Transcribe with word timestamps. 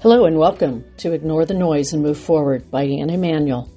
Hello 0.00 0.26
and 0.26 0.38
welcome 0.38 0.84
to 0.98 1.12
Ignore 1.12 1.44
the 1.44 1.54
Noise 1.54 1.92
and 1.92 2.04
Move 2.04 2.18
Forward 2.18 2.70
by 2.70 2.84
Anne 2.84 3.10
Emanuel. 3.10 3.68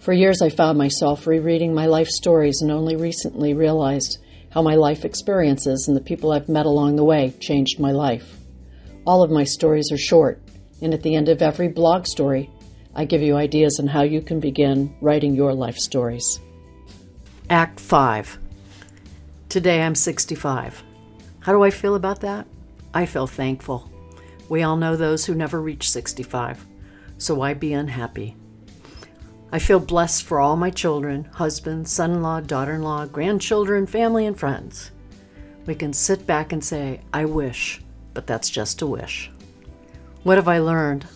For 0.00 0.12
years, 0.12 0.42
I 0.42 0.48
found 0.48 0.76
myself 0.76 1.28
rereading 1.28 1.72
my 1.72 1.86
life 1.86 2.08
stories 2.08 2.60
and 2.60 2.72
only 2.72 2.96
recently 2.96 3.54
realized 3.54 4.18
how 4.50 4.62
my 4.62 4.74
life 4.74 5.04
experiences 5.04 5.86
and 5.86 5.96
the 5.96 6.00
people 6.00 6.32
I've 6.32 6.48
met 6.48 6.66
along 6.66 6.96
the 6.96 7.04
way 7.04 7.32
changed 7.38 7.78
my 7.78 7.92
life. 7.92 8.36
All 9.06 9.22
of 9.22 9.30
my 9.30 9.44
stories 9.44 9.92
are 9.92 9.96
short, 9.96 10.42
and 10.82 10.92
at 10.92 11.04
the 11.04 11.14
end 11.14 11.28
of 11.28 11.40
every 11.40 11.68
blog 11.68 12.08
story, 12.08 12.50
I 12.92 13.04
give 13.04 13.22
you 13.22 13.36
ideas 13.36 13.78
on 13.78 13.86
how 13.86 14.02
you 14.02 14.22
can 14.22 14.40
begin 14.40 14.96
writing 15.00 15.36
your 15.36 15.54
life 15.54 15.76
stories. 15.76 16.40
Act 17.48 17.78
5. 17.78 18.38
Today 19.48 19.82
I'm 19.82 19.94
65. 19.94 20.82
How 21.38 21.52
do 21.52 21.62
I 21.62 21.70
feel 21.70 21.94
about 21.94 22.22
that? 22.22 22.48
I 22.92 23.06
feel 23.06 23.28
thankful. 23.28 23.93
We 24.48 24.62
all 24.62 24.76
know 24.76 24.96
those 24.96 25.24
who 25.24 25.34
never 25.34 25.60
reach 25.60 25.90
65, 25.90 26.66
so 27.18 27.34
why 27.34 27.54
be 27.54 27.72
unhappy? 27.72 28.36
I 29.50 29.58
feel 29.58 29.80
blessed 29.80 30.24
for 30.24 30.40
all 30.40 30.56
my 30.56 30.70
children, 30.70 31.24
husband, 31.24 31.88
son 31.88 32.10
in 32.10 32.22
law, 32.22 32.40
daughter 32.40 32.74
in 32.74 32.82
law, 32.82 33.06
grandchildren, 33.06 33.86
family, 33.86 34.26
and 34.26 34.38
friends. 34.38 34.90
We 35.64 35.74
can 35.74 35.92
sit 35.92 36.26
back 36.26 36.52
and 36.52 36.62
say, 36.62 37.00
I 37.12 37.24
wish, 37.24 37.80
but 38.12 38.26
that's 38.26 38.50
just 38.50 38.82
a 38.82 38.86
wish. 38.86 39.30
What 40.24 40.38
have 40.38 40.48
I 40.48 40.58
learned? 40.58 41.06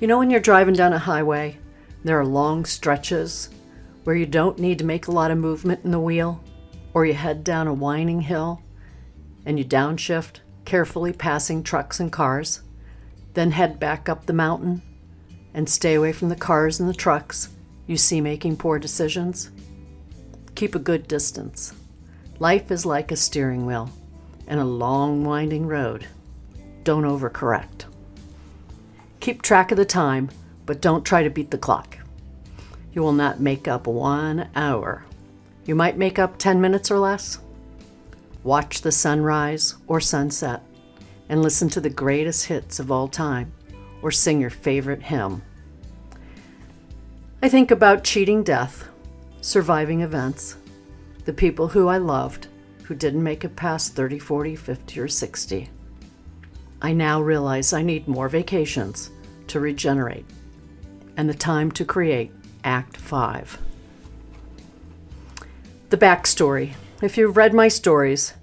You 0.00 0.06
know, 0.08 0.18
when 0.18 0.30
you're 0.30 0.40
driving 0.40 0.74
down 0.74 0.92
a 0.92 0.98
highway, 0.98 1.58
there 2.04 2.18
are 2.18 2.26
long 2.26 2.64
stretches 2.64 3.48
where 4.04 4.16
you 4.16 4.26
don't 4.26 4.58
need 4.58 4.78
to 4.78 4.84
make 4.84 5.06
a 5.06 5.12
lot 5.12 5.30
of 5.30 5.38
movement 5.38 5.84
in 5.84 5.92
the 5.92 6.00
wheel, 6.00 6.42
or 6.92 7.06
you 7.06 7.14
head 7.14 7.44
down 7.44 7.68
a 7.68 7.72
winding 7.72 8.22
hill 8.22 8.60
and 9.46 9.58
you 9.58 9.64
downshift, 9.64 10.40
carefully 10.64 11.12
passing 11.12 11.62
trucks 11.62 12.00
and 12.00 12.12
cars, 12.12 12.62
then 13.34 13.52
head 13.52 13.80
back 13.80 14.08
up 14.08 14.26
the 14.26 14.32
mountain 14.32 14.82
and 15.54 15.68
stay 15.68 15.94
away 15.94 16.12
from 16.12 16.28
the 16.28 16.36
cars 16.36 16.80
and 16.80 16.88
the 16.88 16.94
trucks 16.94 17.48
you 17.86 17.96
see 17.96 18.20
making 18.20 18.56
poor 18.56 18.78
decisions. 18.78 19.50
Keep 20.54 20.74
a 20.74 20.78
good 20.78 21.08
distance. 21.08 21.74
Life 22.38 22.70
is 22.70 22.86
like 22.86 23.10
a 23.10 23.16
steering 23.16 23.66
wheel 23.66 23.90
and 24.46 24.60
a 24.60 24.64
long 24.64 25.24
winding 25.24 25.66
road. 25.66 26.06
Don't 26.84 27.04
overcorrect. 27.04 27.84
Keep 29.20 29.42
track 29.42 29.70
of 29.70 29.76
the 29.76 29.84
time, 29.84 30.30
but 30.66 30.80
don't 30.80 31.04
try 31.04 31.22
to 31.22 31.30
beat 31.30 31.50
the 31.50 31.58
clock. 31.58 31.98
You 32.92 33.02
will 33.02 33.12
not 33.12 33.40
make 33.40 33.68
up 33.68 33.86
one 33.86 34.48
hour. 34.54 35.04
You 35.64 35.74
might 35.74 35.96
make 35.96 36.18
up 36.18 36.38
10 36.38 36.60
minutes 36.60 36.90
or 36.90 36.98
less. 36.98 37.38
Watch 38.44 38.80
the 38.80 38.92
sunrise 38.92 39.76
or 39.86 40.00
sunset 40.00 40.62
and 41.28 41.42
listen 41.42 41.68
to 41.70 41.80
the 41.80 41.90
greatest 41.90 42.46
hits 42.46 42.78
of 42.78 42.90
all 42.90 43.08
time 43.08 43.52
or 44.02 44.10
sing 44.10 44.40
your 44.40 44.50
favorite 44.50 45.04
hymn. 45.04 45.42
I 47.42 47.48
think 47.48 47.70
about 47.70 48.04
cheating 48.04 48.42
death, 48.42 48.88
surviving 49.40 50.00
events, 50.00 50.56
the 51.24 51.32
people 51.32 51.68
who 51.68 51.88
I 51.88 51.98
loved 51.98 52.48
who 52.84 52.94
didn't 52.94 53.22
make 53.22 53.44
it 53.44 53.56
past 53.56 53.94
30, 53.94 54.18
40, 54.18 54.56
50, 54.56 55.00
or 55.00 55.08
60. 55.08 55.70
I 56.82 56.92
now 56.92 57.22
realize 57.22 57.72
I 57.72 57.82
need 57.82 58.08
more 58.08 58.28
vacations 58.28 59.10
to 59.46 59.60
regenerate 59.60 60.26
and 61.16 61.28
the 61.28 61.34
time 61.34 61.70
to 61.72 61.84
create 61.84 62.32
Act 62.64 62.96
5. 62.96 63.58
The 65.90 65.96
backstory. 65.96 66.72
If 67.02 67.16
you've 67.16 67.36
read 67.36 67.52
my 67.52 67.66
stories, 67.66 68.34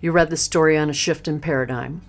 you 0.00 0.10
read 0.10 0.28
the 0.28 0.36
story 0.36 0.76
on 0.76 0.90
a 0.90 0.92
shift 0.92 1.28
in 1.28 1.38
paradigm. 1.38 2.02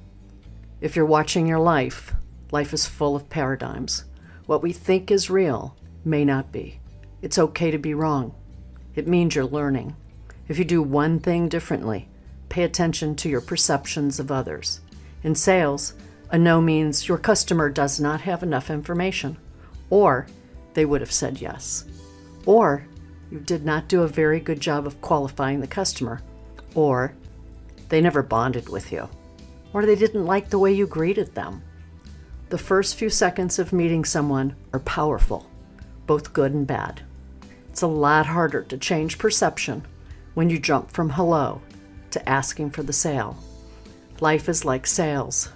If 0.82 0.96
you're 0.96 1.06
watching 1.06 1.46
your 1.46 1.60
life, 1.60 2.16
life 2.52 2.74
is 2.74 2.88
full 2.88 3.16
of 3.16 3.30
paradigms. 3.30 4.06
What 4.48 4.64
we 4.64 4.74
think 4.74 5.12
is 5.12 5.30
real 5.30 5.78
may 6.04 6.26
not 6.26 6.52
be. 6.52 6.80
It's 7.22 7.38
okay 7.38 7.70
to 7.70 7.78
be 7.78 7.94
wrong. 7.94 8.34
It 8.96 9.08
means 9.08 9.36
you're 9.36 9.46
learning. 9.46 9.96
If 10.48 10.58
you 10.58 10.66
do 10.66 10.82
one 10.82 11.20
thing 11.20 11.48
differently, 11.48 12.10
pay 12.50 12.64
attention 12.64 13.16
to 13.18 13.30
your 13.30 13.42
perceptions 13.42 14.20
of 14.20 14.32
others. 14.32 14.82
In 15.22 15.36
sales, 15.36 15.94
a 16.32 16.40
no 16.40 16.60
means 16.60 17.08
your 17.08 17.20
customer 17.20 17.70
does 17.70 18.00
not 18.00 18.22
have 18.22 18.42
enough 18.42 18.72
information, 18.72 19.38
or 19.92 20.26
they 20.74 20.86
would 20.86 21.02
have 21.02 21.12
said 21.12 21.40
yes. 21.40 21.86
Or 22.48 22.88
you 23.34 23.40
did 23.40 23.66
not 23.66 23.88
do 23.88 24.04
a 24.04 24.08
very 24.08 24.40
good 24.40 24.60
job 24.60 24.86
of 24.86 25.02
qualifying 25.02 25.60
the 25.60 25.66
customer. 25.66 26.22
Or 26.76 27.16
they 27.90 28.00
never 28.00 28.22
bonded 28.22 28.70
with 28.70 28.92
you. 28.92 29.10
Or 29.74 29.88
they 29.88 29.96
didn't 29.96 30.28
like 30.28 30.52
the 30.52 30.60
way 30.60 30.72
you 30.72 30.86
greeted 30.86 31.34
them. 31.34 31.64
The 32.50 32.60
first 32.60 32.96
few 32.96 33.10
seconds 33.10 33.58
of 33.58 33.74
meeting 33.74 34.06
someone 34.06 34.56
are 34.72 34.80
powerful, 34.80 35.50
both 36.06 36.32
good 36.32 36.54
and 36.54 36.68
bad. 36.68 37.02
It's 37.70 37.82
a 37.82 37.88
lot 37.88 38.28
harder 38.28 38.62
to 38.66 38.78
change 38.78 39.18
perception 39.18 39.84
when 40.36 40.52
you 40.52 40.60
jump 40.60 40.92
from 40.92 41.10
hello 41.10 41.60
to 42.12 42.30
asking 42.30 42.70
for 42.70 42.84
the 42.84 42.94
sale. 42.94 43.36
Life 44.20 44.48
is 44.48 44.64
like 44.64 44.86
sales. 44.86 45.50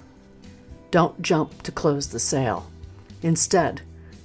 Don't 0.89 1.21
jump 1.21 1.61
to 1.61 1.71
close 1.71 2.07
the 2.07 2.19
sale. 2.19 2.71
Instead, 3.21 3.81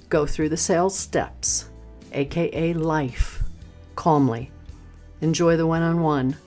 go 0.09 0.25
through 0.25 0.49
the 0.49 0.57
sales 0.57 0.97
steps, 0.97 1.69
aka 2.13 2.73
life 2.73 3.42
calmly. 3.95 4.51
Enjoy 5.21 5.57
the 5.57 5.67
one 5.67 5.81
on 5.81 6.01
one. 6.01 6.37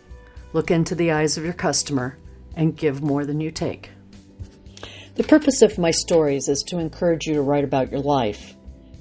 Look 0.52 0.70
into 0.70 0.94
the 0.94 1.12
eyes 1.12 1.36
of 1.36 1.44
your 1.44 1.52
customer 1.52 2.18
and 2.54 2.76
give 2.76 3.02
more 3.02 3.24
than 3.24 3.40
you 3.40 3.50
take. 3.50 3.90
The 5.16 5.24
purpose 5.24 5.62
of 5.62 5.78
my 5.78 5.90
stories 5.90 6.48
is 6.48 6.62
to 6.68 6.78
encourage 6.78 7.26
you 7.26 7.34
to 7.34 7.42
write 7.42 7.64
about 7.64 7.90
your 7.90 8.00
life, 8.00 8.54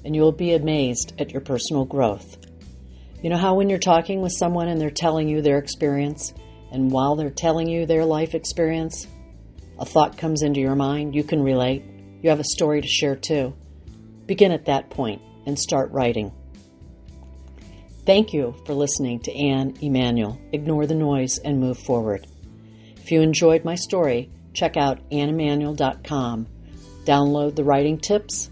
and 0.04 0.16
you 0.16 0.22
will 0.22 0.32
be 0.32 0.54
amazed 0.54 1.12
at 1.18 1.30
your 1.30 1.42
personal 1.42 1.84
growth. 1.84 2.38
You 3.22 3.30
know 3.30 3.36
how 3.36 3.54
when 3.54 3.68
you're 3.68 3.78
talking 3.78 4.22
with 4.22 4.32
someone 4.32 4.68
and 4.68 4.80
they're 4.80 4.90
telling 4.90 5.28
you 5.28 5.42
their 5.42 5.58
experience, 5.58 6.32
and 6.72 6.90
while 6.90 7.16
they're 7.16 7.30
telling 7.30 7.68
you 7.68 7.84
their 7.84 8.04
life 8.04 8.34
experience, 8.34 9.06
a 9.78 9.84
thought 9.84 10.16
comes 10.16 10.42
into 10.42 10.60
your 10.60 10.74
mind, 10.74 11.14
you 11.14 11.22
can 11.22 11.42
relate, 11.42 11.84
you 12.22 12.30
have 12.30 12.40
a 12.40 12.44
story 12.44 12.80
to 12.80 12.88
share 12.88 13.16
too. 13.16 13.54
Begin 14.26 14.52
at 14.52 14.64
that 14.66 14.90
point 14.90 15.20
and 15.44 15.58
start 15.58 15.90
writing. 15.92 16.32
Thank 18.06 18.32
you 18.32 18.54
for 18.64 18.72
listening 18.72 19.18
to 19.20 19.34
Anne 19.34 19.74
Emanuel. 19.82 20.40
Ignore 20.52 20.86
the 20.86 20.94
noise 20.94 21.38
and 21.38 21.58
move 21.58 21.76
forward. 21.76 22.24
If 22.96 23.10
you 23.10 23.20
enjoyed 23.20 23.64
my 23.64 23.74
story, 23.74 24.30
check 24.52 24.76
out 24.76 25.00
anneemanuel.com. 25.10 26.46
Download 27.04 27.56
the 27.56 27.64
writing 27.64 27.98
tips 27.98 28.50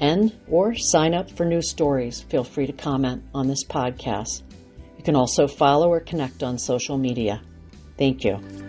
and 0.00 0.34
or 0.48 0.74
sign 0.74 1.12
up 1.12 1.30
for 1.30 1.44
new 1.44 1.60
stories. 1.60 2.22
Feel 2.22 2.44
free 2.44 2.66
to 2.66 2.72
comment 2.72 3.24
on 3.34 3.46
this 3.46 3.64
podcast. 3.64 4.42
You 4.96 5.04
can 5.04 5.16
also 5.16 5.46
follow 5.46 5.90
or 5.90 6.00
connect 6.00 6.42
on 6.42 6.58
social 6.58 6.96
media. 6.96 7.42
Thank 7.98 8.24
you. 8.24 8.67